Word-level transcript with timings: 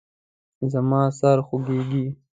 زما 0.71 1.01
سر 1.19 1.37
خوږیږي 1.47 2.05